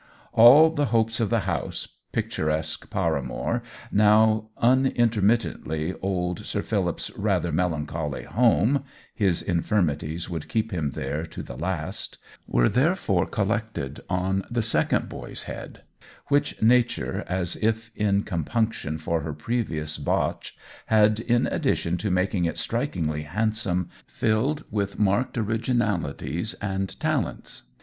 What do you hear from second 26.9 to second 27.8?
talents.